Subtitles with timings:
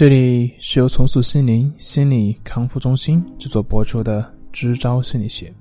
[0.00, 5.52] 这里是由重塑心灵心理康复中心制作播出的《支招心理学》。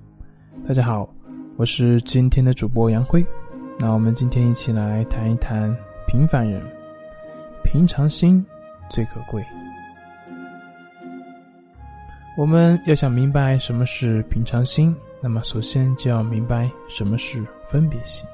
[0.65, 1.13] 大家好，
[1.57, 3.21] 我是今天的主播杨辉。
[3.77, 5.75] 那我们今天一起来谈一谈
[6.07, 6.63] 平凡人，
[7.65, 8.41] 平常心
[8.89, 9.43] 最可贵。
[12.37, 18.25] 我们要想明白什么是平常心，那么首先就要明白什么是分别心。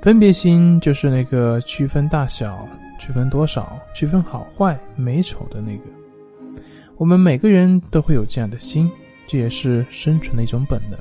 [0.00, 2.68] 分别心就是那个区分大小。
[3.00, 3.80] 区分多少？
[3.94, 5.84] 区分好坏、美丑的那个，
[6.98, 8.88] 我们每个人都会有这样的心，
[9.26, 10.98] 这也是生存的一种本能。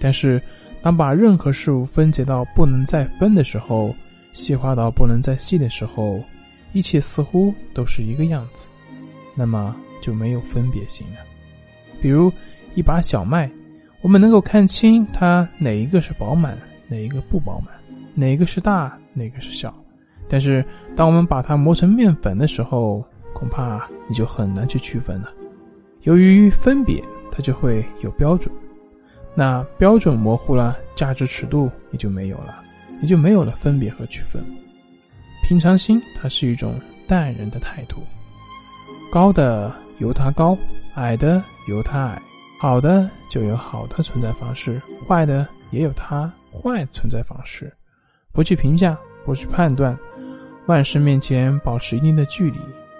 [0.00, 0.40] 但是，
[0.80, 3.92] 当把任何事物分解到不能再分的时候，
[4.32, 6.22] 细化到不能再细的时候，
[6.72, 8.68] 一切似乎都是一个样子，
[9.34, 11.16] 那么就没有分别心了。
[12.00, 12.32] 比如
[12.76, 13.50] 一把小麦，
[14.00, 16.56] 我们能够看清它哪一个是饱满，
[16.86, 17.74] 哪一个不饱满，
[18.14, 19.74] 哪一个是大，哪个是小。
[20.28, 20.64] 但是，
[20.96, 25.30] 当我们把它磨成面粉的时候，恐怕你就很难去区分了。
[26.02, 28.52] 由于分别，它就会有标准，
[29.34, 32.62] 那标准模糊了，价值尺度也就没有了，
[33.02, 34.42] 也就没有了分别和区分。
[35.42, 38.02] 平常心，它是一种淡然的态度。
[39.12, 40.56] 高的由它高，
[40.94, 42.22] 矮的由它矮，
[42.60, 47.72] 好的就有好的存在方式，坏的也有它坏存在方式。
[48.32, 49.96] 不去评价，不去判断。
[50.66, 52.58] 万事面前保持一定的距离，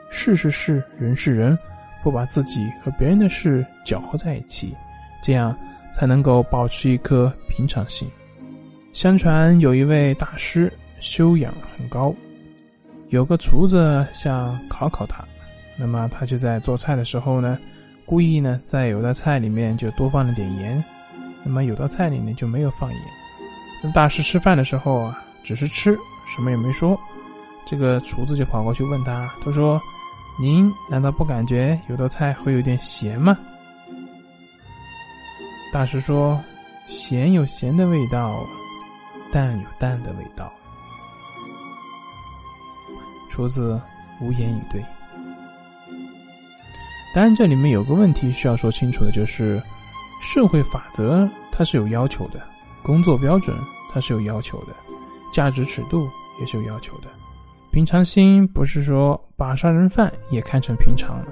[0.09, 1.59] 事是事，人是人，
[2.03, 4.73] 不把自己和别人的事搅和在一起，
[5.21, 5.57] 这样
[5.93, 8.09] 才能够保持一颗平常心。
[8.93, 12.15] 相传有一位大师修养很高，
[13.09, 15.25] 有个厨子想考考他，
[15.77, 17.59] 那么他就在做菜的时候呢，
[18.05, 20.83] 故意呢在有的菜里面就多放了点盐，
[21.45, 23.93] 那么有的菜里面就没有放盐。
[23.93, 25.97] 大师吃饭的时候啊，只是吃，
[26.35, 26.99] 什么也没说。
[27.69, 29.81] 这个厨子就跑过去问他，他说
[30.41, 33.37] ：“您难道不感觉有的菜会有点咸吗？”
[35.73, 36.41] 大师说
[36.89, 38.41] ：“咸有咸的味道，
[39.33, 40.51] 淡有淡的味道。”
[43.29, 43.81] 厨子
[44.21, 44.83] 无言以对。
[47.15, 49.61] 当然，这里面有个问题需要说清楚的，就是
[50.23, 52.41] 社会法则它是有要求的，
[52.83, 53.57] 工作标准
[53.93, 54.75] 它是有要求的，
[55.33, 56.09] 价值尺度
[56.41, 57.09] 也是有要求的。
[57.77, 61.27] 平常心不是说把杀人犯也看成平常了，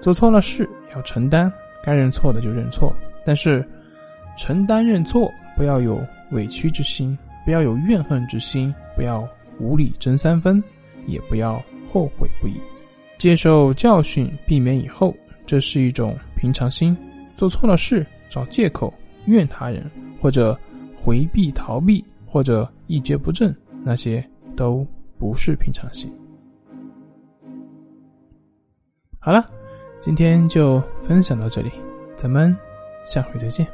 [0.00, 2.94] 做错了事要承担，该认错的就认错，
[3.26, 3.68] 但是
[4.38, 6.00] 承担认错不要有
[6.30, 9.28] 委屈之心，不要有怨恨之心，不要
[9.58, 10.62] 无理争三分，
[11.08, 11.60] 也不要
[11.92, 12.54] 后悔不已，
[13.18, 15.12] 接受教训，避免以后，
[15.46, 16.96] 这是一种平常心。
[17.36, 18.94] 做错了事找借口
[19.24, 20.56] 怨他人，或者
[20.94, 24.86] 回避逃避，或者一蹶不振，那些都。
[25.22, 26.12] 不是平常心。
[29.20, 29.48] 好了，
[30.00, 31.70] 今天就分享到这里，
[32.16, 32.56] 咱们
[33.04, 33.64] 下回再见。